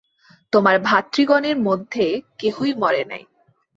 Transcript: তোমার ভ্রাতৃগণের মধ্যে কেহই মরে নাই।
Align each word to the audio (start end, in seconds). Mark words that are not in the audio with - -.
তোমার 0.53 0.75
ভ্রাতৃগণের 0.79 1.57
মধ্যে 1.59 2.05
কেহই 2.39 2.71
মরে 2.73 3.03
নাই। 3.05 3.23